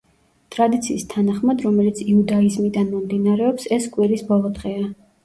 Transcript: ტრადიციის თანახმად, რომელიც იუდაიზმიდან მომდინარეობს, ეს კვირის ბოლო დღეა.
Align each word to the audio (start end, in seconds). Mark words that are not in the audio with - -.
ტრადიციის 0.53 1.03
თანახმად, 1.11 1.61
რომელიც 1.65 2.01
იუდაიზმიდან 2.05 2.89
მომდინარეობს, 2.95 3.69
ეს 3.77 3.87
კვირის 3.97 4.25
ბოლო 4.31 4.53
დღეა. 4.57 4.89